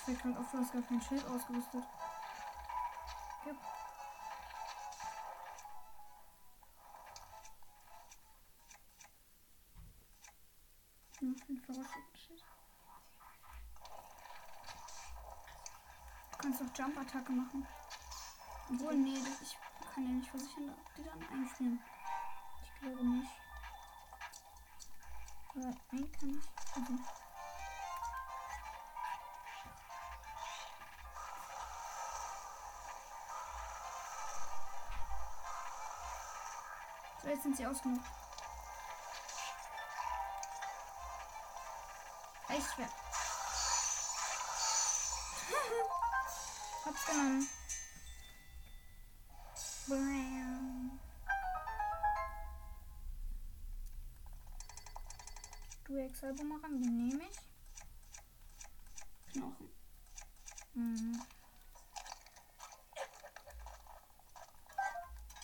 fällt 0.04 0.20
gerade 0.20 0.38
auf, 0.38 0.50
du 0.50 0.58
hast 0.58 0.72
gar 0.72 0.82
kein 0.82 1.00
Schild 1.00 1.24
ausgerüstet. 1.26 1.84
Jupp. 3.46 3.56
Nur 11.20 11.38
für 11.38 11.46
den 11.46 11.60
verrosteten 11.62 12.16
Schild. 12.16 12.44
Du 16.32 16.38
kannst 16.38 16.60
doch 16.60 16.78
Jump-Attacke 16.78 17.32
machen. 17.32 17.66
Obwohl, 18.70 18.94
nee, 18.96 19.18
das, 19.18 19.40
ich 19.40 19.56
kann 19.94 20.04
ja 20.04 20.10
nicht 20.10 20.28
versichern, 20.28 20.70
ob 20.70 20.94
die 20.94 21.04
dann 21.04 21.22
einfrieren. 21.30 21.80
Ich 22.62 22.80
glaube 22.80 23.06
nicht. 23.06 23.30
Aber 25.48 25.74
einen 25.92 26.12
kann 26.12 26.30
ich. 26.30 26.76
Also. 26.76 27.23
Sind 37.44 37.56
sie 37.56 37.66
ausgenutzt. 37.66 38.10
Echt 42.48 42.66
schwer. 42.74 42.88
Hab's 46.84 47.06
genommen. 47.06 47.48
Du 55.84 55.96
Excel 55.98 56.34
machen, 56.44 56.82
die 56.82 56.88
nehme 56.88 57.24
ich. 57.24 57.38
Knochen. 59.32 59.70
Mhm. 60.72 61.22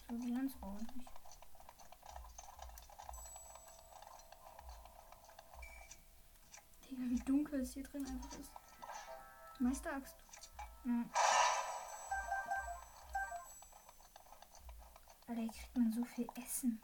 So, 0.09 0.17
die 0.17 0.33
ganz 0.33 0.55
brauche 0.55 0.83
ich 0.83 0.95
nicht. 0.97 1.11
Digga, 6.91 7.03
wie 7.09 7.25
dunkel 7.51 7.63
es 7.63 7.75
hier 7.75 7.83
drin 7.83 8.07
einfach 8.07 8.39
ist. 8.39 8.53
Meisteraxt. 9.59 10.17
Ja. 10.85 11.05
Alter, 15.27 15.43
hier 15.43 15.51
kriegt 15.51 15.77
man 15.77 15.93
so 15.93 16.05
viel 16.05 16.29
Essen. 16.43 16.81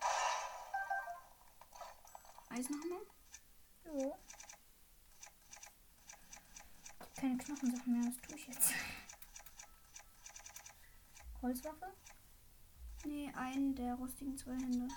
Eis 2.51 2.69
nochmal? 2.69 3.01
Jo. 3.85 4.19
Keine 7.17 7.39
Knochensachen 7.39 7.93
mehr, 7.93 8.11
was 8.11 8.29
tue 8.29 8.37
ich 8.37 8.47
jetzt? 8.49 8.71
Holzwaffe? 11.43 11.95
Nee, 13.05 13.33
einen 13.35 13.75
der 13.75 13.95
rostigen 13.95 14.37
zwei 14.37 14.53
Hände. 14.53 14.89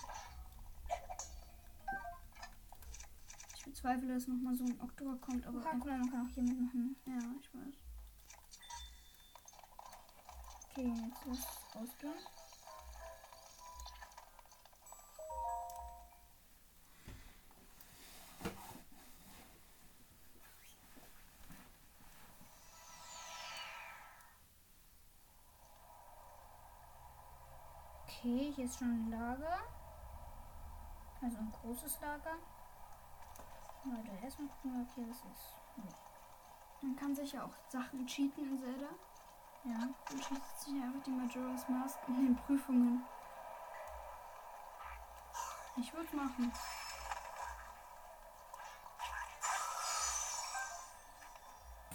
Ich 3.70 3.76
bezweifle, 3.76 4.08
dass 4.08 4.26
nochmal 4.26 4.56
so 4.56 4.64
ein 4.64 4.80
Oktober 4.80 5.16
kommt, 5.20 5.46
aber. 5.46 5.60
Guck 5.60 5.86
mal, 5.86 5.96
man 5.96 6.10
kann 6.10 6.26
auch 6.26 6.34
hier 6.34 6.42
mitmachen. 6.42 6.96
Ja, 7.06 7.18
ich 7.38 7.54
weiß. 7.54 7.74
Okay, 10.70 10.92
jetzt 11.06 11.24
lass 11.24 11.46
rausgehen. 11.76 12.12
Okay, 28.02 28.52
hier 28.56 28.64
ist 28.64 28.78
schon 28.80 28.88
ein 28.88 29.10
Lager. 29.10 29.58
Also 31.22 31.38
ein 31.38 31.52
großes 31.52 32.00
Lager. 32.00 32.34
Warte, 33.84 34.10
erstmal 34.22 34.48
gucken, 34.48 34.86
ob 34.86 34.94
hier 34.94 35.08
was 35.08 35.16
ist. 35.16 35.56
Nee. 35.76 35.84
Man 36.82 36.96
kann 36.96 37.14
sich 37.14 37.32
ja 37.32 37.44
auch 37.44 37.54
Sachen 37.68 38.06
cheaten 38.06 38.44
in 38.44 38.58
Zelda. 38.58 38.88
Ja. 39.64 39.88
Dann 40.08 40.22
schießt 40.22 40.60
sich 40.60 40.82
einfach 40.82 41.02
die 41.04 41.10
Majora's 41.10 41.68
Mask 41.68 41.98
in 42.08 42.14
den 42.14 42.36
Prüfungen. 42.36 43.04
Ich 45.76 45.92
würde 45.94 46.16
machen. 46.16 46.52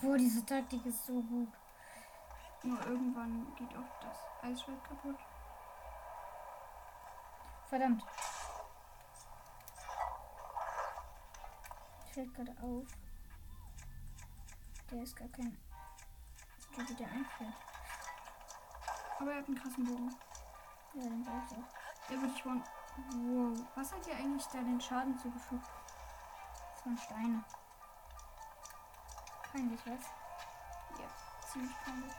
Boah, 0.02 0.18
diese 0.18 0.46
Taktik 0.46 0.86
ist 0.86 1.06
so 1.06 1.22
gut. 1.22 1.50
Nur 2.64 2.80
irgendwann 2.88 3.54
geht 3.56 3.76
auch 3.78 4.00
das 4.02 4.18
Eisschwert 4.44 4.84
kaputt. 4.84 5.18
Verdammt. 7.70 8.04
Fällt 12.16 12.34
gerade 12.34 12.56
auf. 12.62 12.88
Der 14.90 15.04
ist 15.04 15.18
gar 15.18 15.28
kein. 15.28 15.58
Der 16.78 16.88
wieder 16.88 17.12
einfällt. 17.12 17.54
Aber 19.20 19.32
er 19.34 19.40
hat 19.40 19.48
einen 19.48 19.60
krassen 19.60 19.84
Bogen. 19.84 20.16
Ja, 20.94 21.02
den 21.02 21.26
brauche 21.26 21.44
ich 21.46 21.58
auch. 21.58 22.10
Der 22.10 22.22
wird 22.22 22.40
schon. 22.40 22.64
Wow. 23.10 23.68
Was 23.76 23.92
hat 23.92 24.06
dir 24.06 24.16
eigentlich 24.16 24.46
da 24.46 24.60
den 24.60 24.80
Schaden 24.80 25.20
zugefügt? 25.20 25.68
Das 26.72 26.86
waren 26.86 26.98
Steine. 26.98 27.44
Peinlich, 29.52 29.82
was? 29.86 30.06
Ja, 30.98 31.52
ziemlich 31.52 31.76
peinlich. 31.84 32.14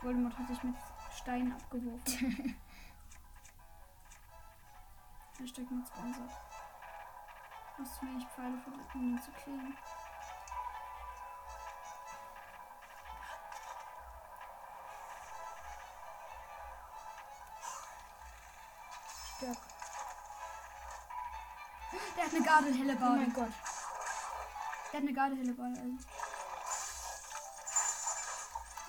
Voldemort 0.00 0.38
hat 0.38 0.48
sich 0.48 0.62
mit 0.62 0.76
Steinen 1.14 1.52
abgeworfen. 1.52 2.56
Hashtag 5.38 5.70
mit 5.70 5.86
Sponsor. 5.86 6.28
Was 7.78 7.94
zu 7.94 8.06
wenig 8.06 8.26
Pfeile 8.26 8.58
versucht, 8.58 8.94
um 8.94 9.02
ihn 9.02 9.22
zu 9.22 9.30
killen. 9.30 9.76
Stopp. 19.36 19.56
Der 22.16 22.24
hat 22.24 22.34
eine 22.34 22.44
Garde 22.44 22.72
helle 22.72 22.96
Oh 22.96 23.10
mein 23.10 23.32
Gott. 23.32 23.52
Der 24.92 25.00
hat 25.00 25.06
eine 25.06 25.12
Garde 25.12 25.36
helle 25.36 25.52
Bade. 25.52 25.68
Also. 25.68 25.98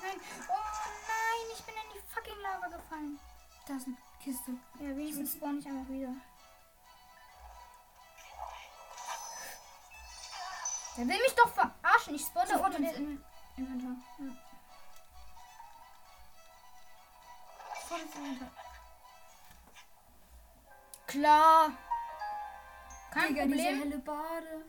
Nein. 0.01 0.19
Oh 0.47 0.53
nein, 1.07 1.45
ich 1.53 1.63
bin 1.63 1.75
in 1.75 1.93
die 1.93 2.01
fucking 2.11 2.41
Lava 2.41 2.67
gefallen. 2.75 3.19
Da 3.67 3.75
ist 3.75 3.85
eine 3.85 3.97
Kiste. 4.23 4.51
Ja, 4.79 4.97
wenigstens 4.97 5.33
spawn 5.33 5.59
ich 5.59 5.67
einfach 5.67 5.89
wieder. 5.89 6.15
Der 10.99 11.07
will 11.07 11.17
mich 11.17 11.33
doch 11.33 11.47
verarschen. 11.53 12.15
Ich 12.15 12.23
spawn 12.23 12.45
da 12.49 12.55
Sofort 12.55 12.75
unten. 12.75 12.93
In 12.97 13.23
Inventar. 13.55 13.95
Ja. 14.19 14.35
Sofort 17.81 18.01
ins 18.01 18.15
Inventar. 18.15 18.51
Klar. 21.07 21.71
Kein 23.11 23.27
Digga, 23.29 23.45
diese 23.45 23.55
Problem. 23.55 23.79
helle 23.79 23.97
Bade. 23.99 24.65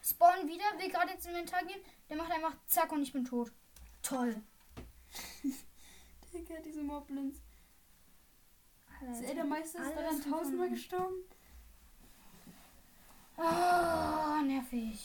Spawn 0.00 0.46
wieder, 0.46 0.64
will 0.78 0.90
gerade 0.90 1.12
ins 1.12 1.26
Inventar 1.26 1.64
gehen. 1.64 1.80
Der 2.08 2.16
macht 2.16 2.30
einfach 2.30 2.54
zack 2.68 2.92
und 2.92 3.02
ich 3.02 3.12
bin 3.12 3.24
tot. 3.24 3.50
Toll. 4.02 4.40
Digga, 6.32 6.60
diese 6.64 6.84
Moblins. 6.84 7.40
Alter, 9.00 9.26
Ey, 9.26 9.34
der 9.34 9.44
Meister 9.44 9.80
ist 9.80 9.96
daran 9.96 10.22
tausendmal 10.22 10.70
gestorben. 10.70 11.16
Oh, 13.36 14.40
nervig. 14.44 15.00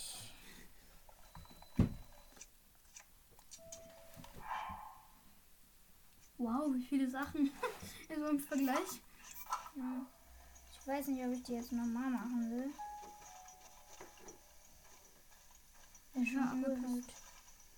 Wow, 6.37 6.73
wie 6.73 6.83
viele 6.85 7.09
Sachen. 7.09 7.51
Also 8.09 8.25
im 8.27 8.39
Vergleich. 8.39 9.01
Ja. 9.75 10.05
Ich 10.71 10.87
weiß 10.87 11.07
nicht, 11.09 11.23
ob 11.23 11.31
ich 11.31 11.43
die 11.43 11.53
jetzt 11.53 11.71
nochmal 11.71 12.09
machen 12.09 12.49
will. 12.49 12.71
Ich 16.15 16.35
war 16.35 16.49
angepisst. 16.49 17.11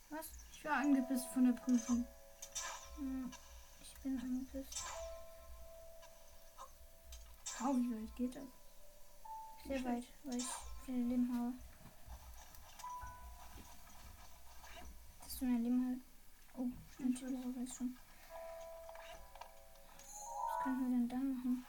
Was? 0.09 0.29
Ich 0.53 0.63
war 0.63 0.77
angepisst 0.77 1.25
von 1.33 1.43
der 1.43 1.51
Prüfung. 1.51 2.07
Hm, 2.95 3.29
Ich 3.81 3.93
bin 4.01 4.17
angepisst. 4.21 4.83
Wow, 7.59 7.75
wie 7.75 7.93
weit 8.03 8.15
geht 8.15 8.35
das? 8.37 8.61
Sehr 9.67 9.84
weit, 9.86 10.04
weil 10.24 10.38
ich 10.38 10.45
viele 10.86 11.08
Leben 11.08 11.34
habe. 11.34 11.54
Dass 15.19 15.39
du 15.39 15.45
mein 15.45 15.63
Leben 15.63 15.88
halt. 15.88 16.00
Oh, 16.58 16.67
stimmt, 16.93 17.21
ich 17.21 17.24
weiß 17.24 17.78
schon. 17.78 17.97
Was 19.95 20.63
können 20.63 20.82
wir 20.82 20.89
denn 20.89 21.08
dann 21.08 21.36
machen? 21.36 21.65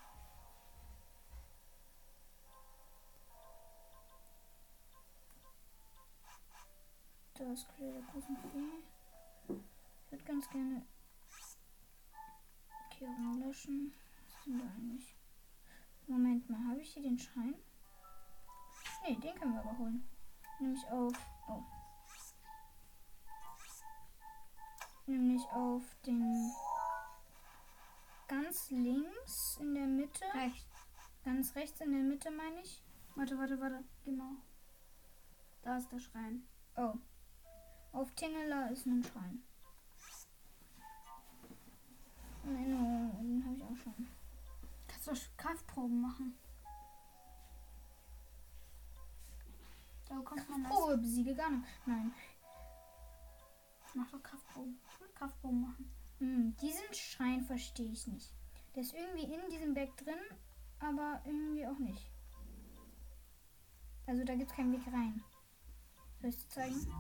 Da 7.35 7.53
ist 7.53 7.69
Creator 7.69 8.03
großen 8.13 8.37
Fee. 8.37 8.83
Ich 9.49 10.13
würde 10.13 10.25
ganz 10.25 10.49
gerne 10.51 10.85
Kehrung 12.91 13.41
löschen. 13.41 13.95
Was 14.27 14.45
sind 14.45 14.59
da 14.59 14.65
eigentlich? 14.65 15.17
Moment 16.07 16.51
mal, 16.51 16.69
habe 16.69 16.81
ich 16.81 16.93
hier 16.93 17.03
den 17.03 17.19
Schein? 17.19 17.55
Nee, 19.05 19.17
den 19.17 19.35
können 19.35 19.55
wir 19.55 19.61
aber 19.61 19.79
holen. 19.79 20.09
Nämlich 20.61 20.87
auf. 20.91 21.13
Oh. 21.49 21.63
Nämlich 25.07 25.43
auf 25.53 25.83
den 26.07 26.53
ganz 28.29 28.71
links 28.71 29.59
in 29.61 29.75
der 29.75 29.87
Mitte. 29.87 30.25
Rechts. 30.35 30.67
Ganz 31.25 31.55
rechts 31.55 31.81
in 31.81 31.93
der 31.93 32.03
Mitte 32.03 32.31
meine 32.31 32.61
ich. 32.61 32.83
Warte, 33.15 33.37
warte, 33.39 33.61
warte. 33.61 33.85
Genau. 34.05 34.37
Da 35.63 35.77
ist 35.77 35.91
der 35.91 35.99
Schrein. 35.99 36.47
Oh. 36.77 36.95
Auf 37.93 38.11
Tingela 38.13 38.69
ist 38.69 38.87
ein 38.87 39.03
Schrein. 39.03 39.43
Menno, 42.45 43.11
den 43.21 43.45
habe 43.45 43.57
ich 43.57 43.63
auch 43.63 43.77
schon. 43.77 44.09
Kannst 44.89 45.07
du 45.07 45.13
Kraftproben 45.37 46.01
machen? 46.01 46.39
Da 50.13 50.21
kommt 50.21 50.51
man 50.51 50.63
das. 50.63 50.73
Probe 50.73 50.99
besiege 50.99 51.35
gar 51.35 51.51
nicht. 51.51 51.65
Nein. 51.87 52.13
Mach 53.95 54.11
doch 54.11 54.23
Kraftproben. 54.23 54.79
Ich 54.91 55.01
will 55.01 55.09
Kraftproben 55.15 55.63
machen. 55.63 55.91
Hm, 56.19 56.57
diesen 56.61 56.93
Schrein 56.93 57.43
verstehe 57.45 57.91
ich 57.91 58.07
nicht. 58.07 58.31
Der 58.75 58.83
ist 58.83 58.95
irgendwie 58.95 59.25
in 59.25 59.51
diesem 59.51 59.73
Berg 59.73 59.97
drin, 59.97 60.19
aber 60.81 61.23
irgendwie 61.25 61.67
auch 61.67 61.79
nicht. 61.79 62.11
Also 64.07 64.25
da 64.25 64.35
gibt 64.35 64.51
es 64.51 64.57
keinen 64.57 64.73
Weg 64.73 64.87
rein. 64.93 65.23
Soll 66.21 66.31
ich 66.31 66.39
dir 66.39 66.49
zeigen? 66.49 66.95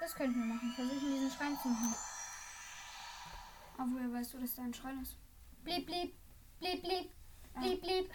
Das 0.00 0.14
könnten 0.14 0.38
wir 0.38 0.54
machen. 0.54 0.72
Versuchen 0.72 1.14
diesen 1.14 1.30
Schrein 1.30 1.56
zu 1.58 1.68
machen. 1.68 1.94
Aber 3.78 3.90
woher 3.92 4.12
weißt 4.12 4.34
du, 4.34 4.38
dass 4.38 4.56
da 4.56 4.62
ein 4.62 4.74
Schrein 4.74 5.00
ist? 5.02 5.16
Blieb, 5.62 5.86
blieb, 5.86 6.14
blieb, 6.58 6.82
blieb, 6.82 7.12
blieb, 7.54 7.80
blieb. 7.80 8.10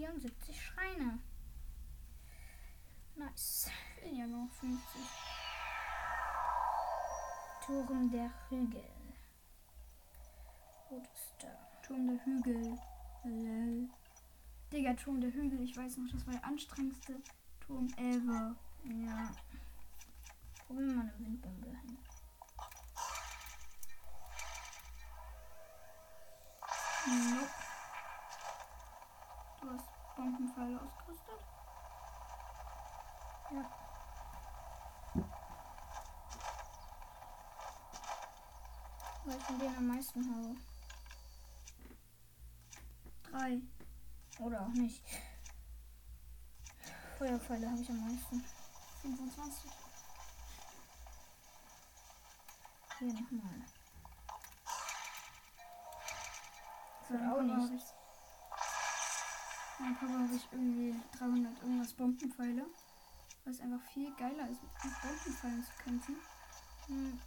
74 0.00 0.58
Schreine. 0.58 1.18
Nice. 3.16 3.70
Fehlen 3.98 4.16
ja 4.16 4.26
noch 4.26 4.48
50. 4.50 4.80
Turm 7.66 8.10
der 8.10 8.32
Hügel. 8.48 8.82
Wo 10.88 10.96
ist 10.96 11.42
der? 11.42 11.54
Turm 11.82 12.06
der 12.06 12.24
Hügel. 12.24 12.78
Lol. 13.24 13.90
Digga, 14.72 14.94
Turm 14.94 15.20
der 15.20 15.32
Hügel. 15.34 15.60
Ich 15.60 15.76
weiß 15.76 15.98
noch, 15.98 16.10
das 16.10 16.26
war 16.26 16.32
der 16.32 16.44
anstrengendste 16.46 17.16
Turm 17.60 17.86
ever. 17.98 18.56
Ja. 18.84 19.30
Probieren 20.66 20.88
wir 20.88 20.96
mal 20.96 21.02
eine 21.02 21.18
Windbombe 21.18 21.68
hin. 21.68 21.98
Nope. 27.06 27.69
Bombenpfeile 30.20 30.78
ausgerüstet? 30.78 31.40
Ja. 33.52 33.70
Weil 39.24 39.36
ich 39.38 39.46
denen 39.46 39.76
am 39.78 39.86
meisten 39.86 40.34
habe. 40.34 40.56
Drei. 43.30 43.62
Oder 44.40 44.60
auch 44.60 44.74
nicht. 44.74 45.02
Feuerpfeile 47.16 47.70
habe 47.70 47.80
ich 47.80 47.88
am 47.88 48.00
meisten. 48.06 48.44
25. 49.00 49.70
Hier 52.98 53.12
nochmal. 53.14 53.64
Für 57.08 57.32
auch 57.32 57.40
nicht. 57.40 57.99
Mein 59.80 59.96
Papa 59.96 60.12
habe 60.12 60.34
ich 60.34 60.46
irgendwie 60.52 60.94
300 61.18 61.62
irgendwas 61.62 61.92
Bombenpfeile. 61.94 62.66
Es 63.46 63.60
einfach 63.60 63.80
viel 63.94 64.14
geiler 64.16 64.48
ist, 64.50 64.62
mit 64.62 64.72
Bombenpfeilen 65.02 65.64
zu 65.64 65.82
kämpfen. 65.82 66.16
Hm. 66.86 67.18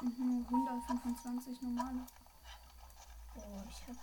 Und 0.00 0.18
nur 0.18 0.44
125 0.46 1.60
normale. 1.60 2.06
Oh, 3.36 3.62
ich 3.68 3.82
habe 3.86 3.98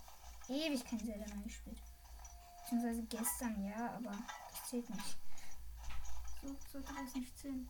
ewig 0.47 0.85
kein 0.85 0.99
Zelda 0.99 1.25
mehr 1.33 1.43
gespielt. 1.43 1.81
Beziehungsweise 2.61 3.03
gestern 3.03 3.65
ja, 3.65 3.95
aber 3.95 4.11
das 4.51 4.69
zählt 4.69 4.89
nicht. 4.89 5.17
So 6.41 6.55
sollte 6.71 6.93
das 6.93 7.15
nicht 7.15 7.37
zählen. 7.39 7.67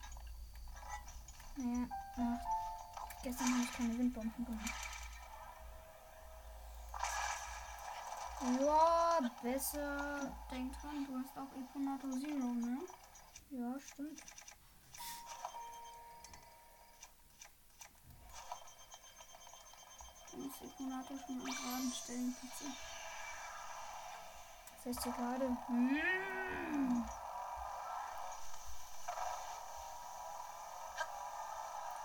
Naja, 1.56 1.88
ach, 2.18 3.24
gestern 3.24 3.54
habe 3.54 3.64
ich 3.64 3.72
keine 3.72 3.98
Windbomben 3.98 4.46
gemacht. 4.46 4.95
Ja, 8.42 9.20
besser. 9.42 10.36
Denk 10.52 10.74
dran, 10.74 11.08
du 11.08 11.18
hast 11.18 11.38
auch 11.38 11.52
Eponato 11.58 12.10
Zero, 12.20 12.54
ne? 12.54 12.80
Ja, 13.52 13.80
stimmt. 13.80 14.22
Du 20.32 20.38
musst 20.38 20.62
Eponato 20.62 21.18
schon 21.26 21.40
an 21.40 21.46
geraden 21.46 21.94
Stellen 21.94 22.36
heißt 24.86 25.04
hier 25.04 25.14
gerade. 25.14 25.58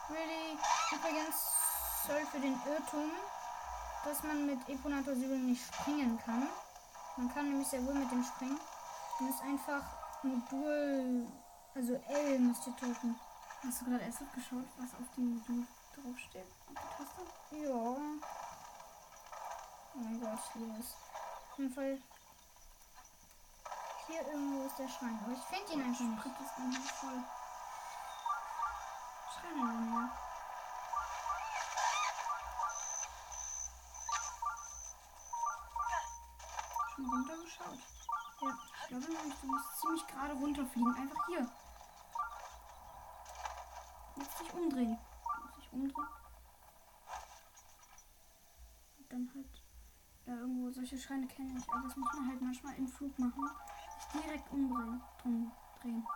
Really? 0.08 0.58
Übrigens 0.92 1.36
soll 2.06 2.26
für 2.26 2.40
den 2.40 2.60
Irrtum, 2.66 3.10
dass 4.04 4.22
man 4.22 4.46
mit 4.46 4.68
Eponator 4.68 5.14
Zero 5.14 5.34
nicht 5.34 5.62
springen 5.62 6.18
kann. 6.24 6.48
Man 7.16 7.32
kann 7.34 7.48
nämlich 7.48 7.68
sehr 7.68 7.84
wohl 7.84 7.94
mit 7.94 8.10
dem 8.10 8.24
springen. 8.24 8.58
Man 9.18 9.30
ist 9.30 9.42
einfach 9.42 9.82
Modul, 10.22 11.26
also 11.74 11.94
L 12.08 12.38
müsst 12.38 12.66
ihr 12.66 12.72
drücken. 12.74 13.18
Hast 13.62 13.80
du 13.80 13.84
gerade 13.86 14.04
erst 14.04 14.20
geschaut, 14.34 14.64
was 14.78 14.94
auf 14.94 15.14
dem 15.16 15.36
Modul 15.36 15.66
draufsteht? 15.94 16.46
Auf 16.68 16.74
der 16.74 16.90
Taste? 16.96 17.22
Ja. 17.56 17.74
Oh 19.94 19.98
mein 19.98 20.20
Gott, 20.20 20.38
ich 20.38 20.54
liebe 20.54 20.78
es. 20.78 20.94
Auf 21.52 21.58
jeden 21.58 21.74
Fall. 21.74 21.98
Hier 24.06 24.26
irgendwo 24.26 24.66
ist 24.66 24.78
der 24.78 24.88
Schrein, 24.88 25.18
aber 25.22 25.32
ich 25.32 25.42
finde 25.42 25.72
ihn 25.74 25.82
einfach 25.82 26.04
nicht. 26.04 26.94
Schreien 29.34 29.58
in 29.58 29.90
mir. 29.90 30.10
Schon 30.10 30.29
Ja, 38.42 38.48
ich 38.80 38.88
glaube 38.88 39.04
nämlich, 39.12 39.34
du 39.40 39.46
musst 39.46 39.80
ziemlich 39.80 40.06
gerade 40.06 40.34
runterfliegen. 40.34 40.94
Einfach 40.94 41.26
hier. 41.26 41.50
Jetzt 44.16 44.40
dich 44.40 44.54
umdrehen. 44.54 44.98
Du 44.98 45.42
musst 45.42 45.56
dich 45.58 45.72
umdrehen. 45.72 46.08
Und 48.98 49.12
dann 49.12 49.30
halt. 49.34 49.62
Ja, 50.26 50.34
irgendwo 50.36 50.70
solche 50.70 50.98
Schreine 50.98 51.26
kenne 51.26 51.58
ich, 51.58 51.68
aber 51.70 51.82
das 51.82 51.96
muss 51.96 52.12
man 52.14 52.28
halt 52.28 52.40
manchmal 52.40 52.74
im 52.76 52.86
Flug 52.86 53.18
machen. 53.18 53.50
Nicht 53.96 54.24
direkt 54.24 54.50
umdrehen. 54.52 55.02
Drum 55.22 55.52
drehen. 55.80 56.06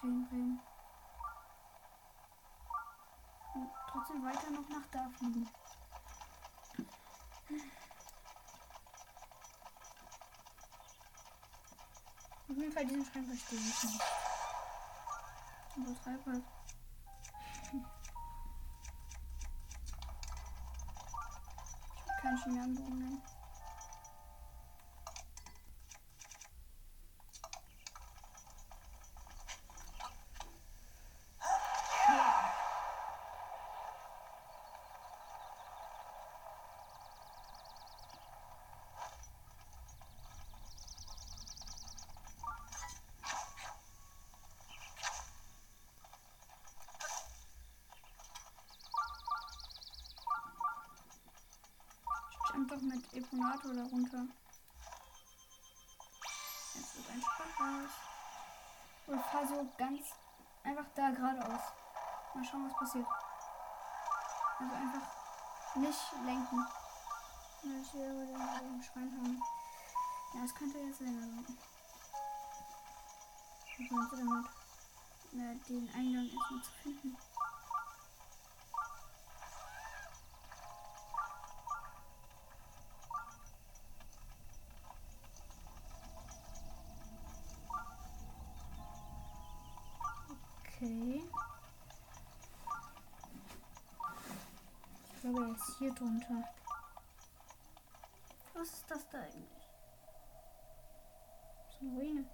Drehen, 0.00 0.28
drehen. 0.28 0.60
Und 3.54 3.70
trotzdem 3.90 4.22
weiter 4.22 4.50
noch 4.50 4.68
nach 4.68 4.86
da 4.92 5.08
fliegen. 5.10 5.48
Jeden 12.60 12.72
Fall 12.72 12.86
diesen 12.86 13.04
Schrein 13.04 13.26
verstehe 13.26 13.58
ich 13.58 13.84
nicht. 13.84 14.02
Übertreib 15.76 16.26
halt. 16.26 16.44
Ich 17.64 17.72
will 22.06 22.16
keinen 22.20 22.38
Chimärenbogen 22.42 22.98
nehmen. 22.98 23.22
Da 53.74 53.82
runter. 53.84 54.26
Jetzt 56.74 56.96
wird 56.96 57.10
ein 57.10 57.20
Spaß. 57.20 57.90
Oder 59.06 59.18
fahr 59.18 59.46
so 59.46 59.68
ganz 59.76 60.06
einfach 60.64 60.86
da 60.94 61.10
geradeaus. 61.10 61.60
Mal 62.34 62.44
schauen, 62.44 62.68
was 62.68 62.78
passiert. 62.78 63.06
Also 64.58 64.74
einfach 64.74 65.08
nicht 65.76 66.12
lenken. 66.24 66.66
Ich 67.82 67.94
will 67.94 68.26
den, 68.26 68.82
Schrein 68.82 69.12
haben. 69.12 69.42
Ja, 70.34 70.42
das 70.42 70.54
könnte 70.54 70.78
jetzt 70.78 70.98
sein. 70.98 71.08
Also. 71.08 71.54
Meinst 73.90 74.12
du 74.12 74.16
damit? 74.16 74.46
äh, 75.34 75.56
den 75.68 75.88
Eingang 75.94 76.28
erstmal 76.28 76.62
zu 76.62 76.70
finden. 76.82 77.16
Okay. 90.80 91.22
Ist 95.68 95.78
hier 95.78 95.92
drunter. 95.92 96.44
Was 98.54 98.68
ist 98.68 98.90
das 98.90 99.06
da 99.10 99.18
eigentlich? 99.18 99.68
Das 101.66 101.74
ist 101.74 101.82
eine 101.82 101.90
Ruine. 101.90 102.24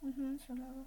Und 0.00 0.16
ein 0.16 0.30
Monsterlager. 0.30 0.84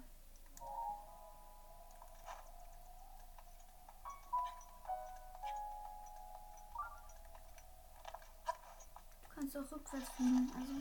Du 9.22 9.34
kannst 9.34 9.56
auch 9.56 9.72
rückwärts 9.72 10.08
fliegen, 10.10 10.52
also. 10.58 10.72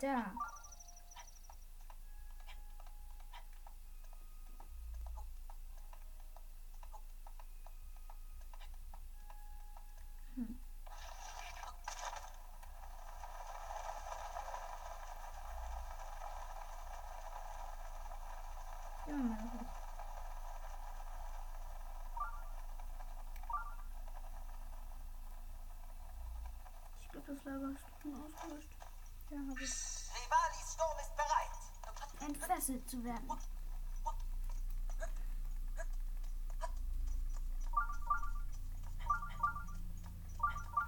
Da. 0.00 0.32
Hm. 10.36 10.58
Ja, 19.06 19.14
mal 19.14 19.38
hoch. 19.38 19.84
Ich 27.24 27.26
glaube, 27.26 27.40
das 27.40 27.44
Lager 27.46 27.70
ist 27.70 28.02
schon 28.02 28.14
ausgelöscht. 28.14 28.68
Ja, 29.30 29.38
hab 29.38 29.58
ich. 29.58 29.72
Rivalis 30.12 30.74
Sturm 30.74 30.98
ist 31.00 31.16
bereit. 31.16 32.28
Entfesselt 32.28 32.90
zu 32.90 33.02
werden. 33.02 33.28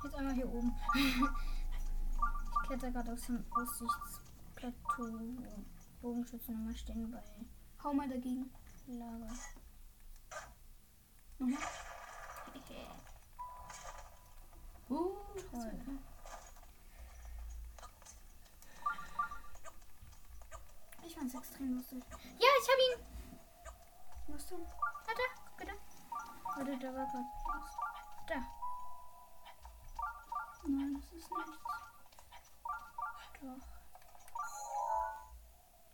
Jetzt 0.05 0.15
einmal 0.15 0.35
hier 0.35 0.49
oben. 0.53 0.77
ich 0.95 2.67
kletter 2.67 2.91
gerade 2.91 3.13
aus 3.13 3.23
dem 3.23 3.43
Aussichtsplateau. 3.53 4.75
wo 4.99 6.09
Bogenschützen 6.09 6.55
immer 6.55 6.75
stehen 6.75 7.11
bei 7.11 7.23
Hau 7.83 7.95
mal 7.95 8.09
dagegen. 8.11 8.53
Lager. 8.87 9.33
Nochmal. 11.39 11.59
Uh, 14.89 15.11
toll. 15.51 15.73
Ich 21.05 21.17
fand's 21.67 21.93
extrem 21.93 22.01
lustig. 22.01 22.05
Ja, 22.39 22.49
ich 22.61 22.69
hab 22.69 22.79
ihn. 22.79 22.97
Was 24.29 24.47
denn? 24.47 24.67
Ah, 24.67 25.15
da, 25.17 25.27
guck 25.47 25.59
mal 25.59 25.67
da. 25.67 25.73
Warte, 26.57 26.79
da 26.79 26.95
war 26.95 27.07
gerade. 27.07 27.27
Da. 28.27 28.35
Nein, 30.69 30.95
das 30.95 31.05
ist 31.05 31.13
nichts. 31.13 31.31
Doch. 33.41 33.67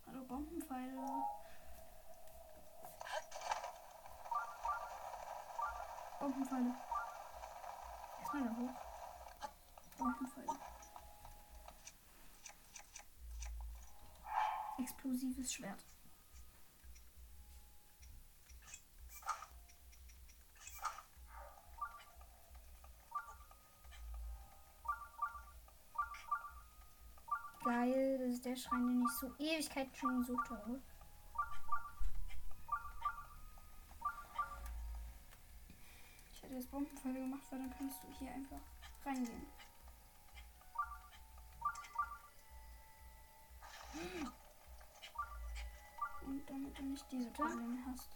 Hallo 0.07 0.25
Bombenpfeile. 0.25 1.25
Bombenpfeile. 6.21 6.75
Erstmal 8.21 8.45
da 8.45 8.51
hoch. 8.51 8.77
Bombenpfeile. 9.99 10.73
Explosives 15.03 15.53
Schwert. 15.53 15.85
Geil, 27.65 28.19
das 28.19 28.35
ist 28.35 28.45
der 28.45 28.55
Schrein, 28.55 28.87
den 28.87 29.03
ich 29.03 29.11
so 29.19 29.35
Ewigkeiten 29.39 29.95
schon 29.97 30.21
gesucht 30.21 30.51
habe. 30.51 30.81
Ich 36.33 36.43
hätte 36.45 36.55
jetzt 36.55 36.71
Bombenpfeile 36.71 37.19
gemacht, 37.19 37.43
weil 37.51 37.59
dann 37.59 37.75
kannst 37.77 38.05
du 38.05 38.09
hier 38.21 38.31
einfach 38.31 38.61
reingehen. 39.05 39.47
Und 46.33 46.49
damit 46.49 46.79
du 46.79 46.83
nicht 46.85 47.05
diese 47.13 47.31
Probleme 47.31 47.77
hast. 47.87 48.09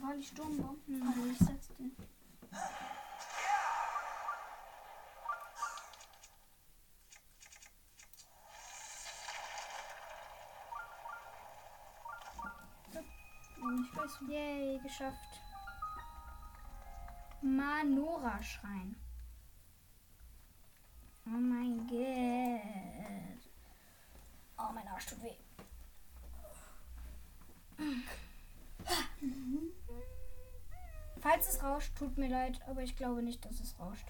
War 0.00 0.14
die 0.14 0.22
Sturmbomben. 0.24 1.02
Also 1.02 1.26
ich 1.26 1.38
setz 1.38 1.68
den. 1.76 1.96
Weiß, 14.12 14.28
Yay, 14.28 14.78
geschafft. 14.82 15.40
Manora-Schrein. 17.40 18.96
Oh 21.26 21.30
mein 21.30 21.86
Gott. 21.86 23.50
Oh, 24.58 24.72
mein 24.72 24.88
Arsch 24.88 25.06
tut 25.06 25.22
weh. 25.22 25.36
Falls 31.20 31.48
es 31.48 31.62
rauscht, 31.62 31.96
tut 31.96 32.18
mir 32.18 32.28
leid, 32.28 32.60
aber 32.66 32.82
ich 32.82 32.96
glaube 32.96 33.22
nicht, 33.22 33.44
dass 33.44 33.60
es 33.60 33.78
rauscht. 33.78 34.08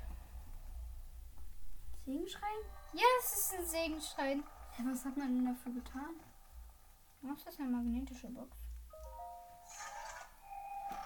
Segenschrein? 2.04 2.50
Ja, 2.94 3.04
es 3.20 3.36
ist 3.36 3.54
ein 3.54 3.66
Segenschrein. 3.66 4.42
Was 4.84 5.04
hat 5.04 5.16
man 5.16 5.34
denn 5.34 5.46
dafür 5.46 5.72
getan? 5.72 6.16
Was 7.20 7.38
ist 7.38 7.46
das 7.46 7.60
eine 7.60 7.68
magnetische 7.68 8.28
Box? 8.28 8.61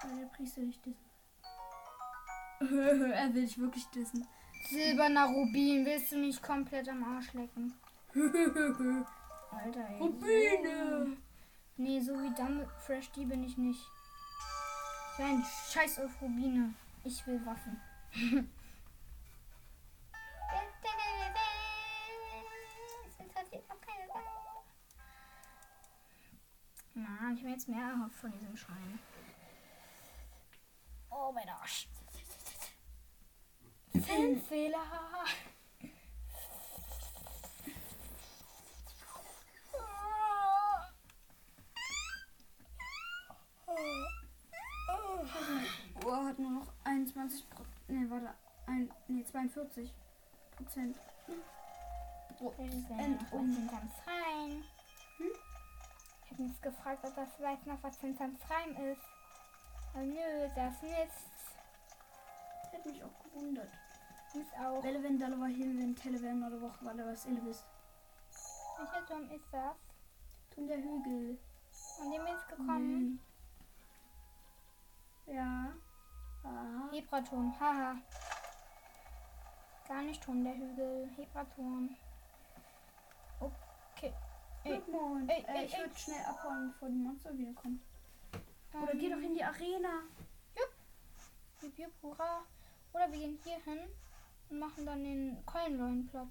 Weil 0.02 0.20
der 0.20 0.26
Priester 0.26 0.62
dich 0.62 0.80
dissen. 0.80 1.06
er 3.12 3.34
will 3.34 3.42
dich 3.42 3.58
wirklich 3.58 3.86
dissen. 3.86 4.26
Silberner 4.68 5.26
Rubin, 5.26 5.84
willst 5.84 6.12
du 6.12 6.18
mich 6.18 6.40
komplett 6.42 6.88
am 6.88 7.04
Arsch 7.04 7.32
lecken? 7.34 7.74
Alter, 9.50 9.88
ey. 9.88 9.98
Rubine! 9.98 11.16
Nee, 11.76 12.00
so 12.00 12.14
wie 12.14 12.34
Dumble 12.34 12.68
Fresh 12.86 13.10
die 13.12 13.26
bin 13.26 13.44
ich 13.44 13.56
nicht. 13.58 13.80
Ich 15.12 15.18
will 15.18 15.26
ein 15.26 15.44
Scheiß 15.70 16.00
auf 16.00 16.22
Rubine. 16.22 16.74
Ich 17.04 17.26
will 17.26 17.44
Waffen. 17.44 17.80
Mann, 26.96 27.34
ich 27.34 27.40
habe 27.42 27.50
jetzt 27.50 27.68
mehr 27.68 27.90
erhofft 27.90 28.16
von 28.16 28.32
diesem 28.32 28.56
Schrein. 28.56 28.98
Oh, 31.18 31.32
mein 31.32 31.48
Arsch. 31.48 31.88
Filmfehler. 33.92 34.78
Oh, 46.04 46.12
hat 46.24 46.38
nur 46.38 46.50
noch 46.50 46.66
21% 46.84 47.42
Pro 47.50 47.64
Ne, 47.88 48.10
warte. 48.10 48.34
Ein, 48.66 48.90
nee, 49.08 49.24
42 49.24 49.92
Prozent. 50.56 50.96
Oh, 52.40 52.52
Ähm, 52.58 53.18
um- 53.30 53.54
hinterm 53.54 53.90
Freien. 54.04 54.64
Hm? 55.18 55.30
Ich 56.24 56.30
habe 56.32 56.42
mich 56.42 56.60
gefragt, 56.60 57.04
ob 57.04 57.14
das 57.14 57.28
vielleicht 57.36 57.66
noch 57.66 57.82
was 57.82 57.98
hinterm 58.00 58.36
Freien 58.38 58.76
ist. 58.92 59.00
Aber 59.96 60.04
nö, 60.04 60.48
das 60.54 60.74
ist 60.74 60.82
nichts. 60.82 61.24
Hätte 62.70 62.88
mich 62.90 63.02
auch 63.02 63.22
gewundert. 63.24 63.70
Ist 64.34 64.52
auch. 64.60 64.84
Relevant, 64.84 65.22
Dalava, 65.22 65.46
Hilven, 65.46 65.96
Televen 65.96 66.44
oder 66.44 66.60
Woche, 66.60 66.84
weil 66.84 66.98
was 66.98 67.24
Elvis. 67.24 67.64
Welcher 68.76 69.06
Turm 69.06 69.30
ist 69.30 69.46
das? 69.50 69.74
Tun 70.54 70.66
der 70.68 70.76
Hügel. 70.76 71.38
An 72.02 72.10
dem 72.12 72.26
ist 72.26 72.46
gekommen. 72.46 73.20
Mhm. 75.26 75.34
Ja. 75.34 75.72
Aha. 76.44 76.90
Hebraturm, 76.92 77.58
haha. 77.58 77.96
Gar 79.88 80.02
nicht 80.02 80.22
Turm 80.22 80.44
der 80.44 80.56
Hügel. 80.56 81.08
Hebraturm. 81.16 81.96
Okay. 83.40 84.12
Ey, 84.62 84.72
Glückwunsch. 84.72 85.32
ey, 85.32 85.42
äh, 85.42 85.58
ey, 85.58 85.64
ich 85.64 85.74
ey. 85.74 85.80
würde 85.80 85.96
schnell 85.96 86.24
abhauen, 86.26 86.68
bevor 86.72 86.90
die 86.90 86.96
Monster 86.96 87.38
wiederkommen. 87.38 87.80
Oder 88.82 88.94
geh 88.94 89.08
doch 89.10 89.20
in 89.20 89.34
die 89.34 89.44
Arena. 89.44 90.02
Jupp, 91.62 91.78
jupp, 91.78 91.92
hurra. 92.02 92.42
Oder 92.92 93.10
wir 93.10 93.18
gehen 93.18 93.38
hier 93.44 93.58
hin 93.64 93.78
und 94.50 94.58
machen 94.58 94.86
dann 94.86 95.02
den 95.02 95.44
Keulenleuen 95.46 96.06
platt. 96.06 96.28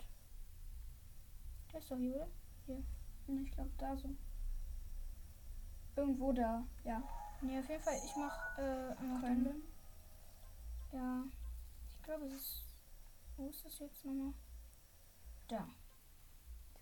Der 1.72 1.80
ist 1.80 1.92
doch 1.92 1.98
hier, 1.98 2.16
oder? 2.68 2.78
Hm, 3.28 3.46
Ich 3.46 3.52
glaube 3.52 3.72
da 3.78 3.96
so. 3.98 4.10
Irgendwo 5.96 6.32
da. 6.32 6.66
Ja. 6.84 7.02
Nee, 7.42 7.60
auf 7.60 7.70
jeden 7.70 7.84
Fall, 7.84 7.96
ich 8.04 8.16
mach 8.16 8.58
äh, 8.58 8.96
einfach. 9.00 9.54
Ja. 10.92 11.24
Ich 11.98 12.04
glaube, 12.04 12.26
es 12.26 12.34
ist. 12.34 12.62
Wo 13.38 13.50
ist 13.50 13.66
das 13.66 13.80
jetzt 13.80 14.06
nochmal? 14.06 14.34
Da. 15.48 15.68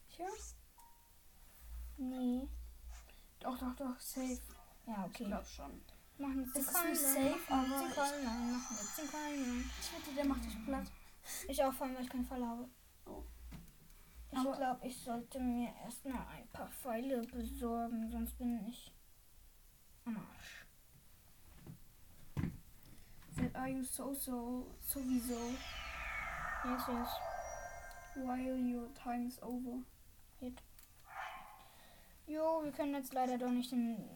Hier? 0.07 0.27
Nee. 1.97 2.47
Doch, 3.39 3.57
doch, 3.57 3.75
doch. 3.75 3.99
Safe. 3.99 4.39
Ja, 4.85 5.05
Ich 5.05 5.15
okay. 5.15 5.25
glaube 5.25 5.45
schon. 5.45 5.81
Machen 6.17 6.39
jetzt 6.45 6.57
Es 6.57 6.73
den 6.73 6.91
ist 6.91 7.13
safe, 7.13 7.39
aber 7.53 7.79
Den 7.79 7.89
ich- 7.89 7.95
Keulenleuen. 7.95 8.51
Machen 8.51 8.77
jetzt 8.79 8.97
den 8.97 9.07
Keulenleuen. 9.09 9.69
Ich 9.81 9.93
wette, 9.93 10.15
der 10.15 10.25
macht 10.25 10.45
dich 10.45 10.65
platt. 10.65 10.91
Ich 11.47 11.63
auch 11.63 11.73
vor 11.73 11.87
allem, 11.87 11.95
weil 11.95 12.03
ich 12.03 12.09
keine 12.09 12.23
Falle 12.25 12.47
habe. 12.47 12.69
Oh. 13.05 13.23
Ich 14.31 14.41
glaube, 14.41 14.87
ich 14.87 14.97
sollte 14.99 15.39
mir 15.39 15.73
erstmal 15.83 16.25
ein 16.27 16.47
paar 16.49 16.67
Pfeile 16.69 17.21
besorgen, 17.27 18.09
sonst 18.09 18.37
bin 18.37 18.67
ich 18.67 18.91
am 20.05 20.17
Arsch. 20.17 20.65
That 23.37 23.55
are 23.55 23.67
you 23.69 23.83
so 23.83 24.13
so 24.13 24.75
sowieso 24.79 25.39
Yes, 26.65 26.87
yes. 26.87 27.09
while 28.15 28.55
your 28.57 28.93
time 28.95 29.27
is 29.27 29.41
over. 29.41 29.81
Jo, 32.27 32.63
wir 32.63 32.71
können 32.71 32.93
jetzt 32.95 33.13
leider 33.13 33.37
doch 33.37 33.51
nicht 33.51 33.71
den 33.71 34.09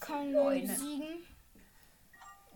Köln 0.00 0.32
Leute. 0.32 0.66
besiegen. 0.66 1.26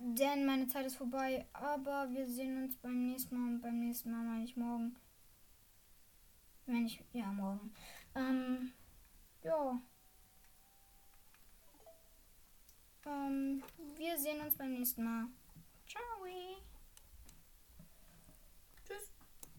Denn 0.01 0.45
meine 0.45 0.67
Zeit 0.67 0.87
ist 0.87 0.97
vorbei. 0.97 1.47
Aber 1.53 2.11
wir 2.11 2.27
sehen 2.27 2.65
uns 2.65 2.77
beim 2.77 3.07
nächsten 3.07 3.37
Mal. 3.37 3.55
Und 3.55 3.61
beim 3.61 3.79
nächsten 3.79 4.11
Mal 4.11 4.25
meine 4.25 4.45
ich 4.45 4.57
morgen. 4.57 4.97
Wenn 6.67 6.87
ich. 6.87 7.03
Ja, 7.13 7.27
morgen. 7.27 7.73
Ähm. 8.15 8.73
Ja. 9.43 9.81
Ähm, 13.07 13.63
wir 13.97 14.19
sehen 14.19 14.41
uns 14.41 14.57
beim 14.57 14.73
nächsten 14.73 15.05
Mal. 15.05 15.27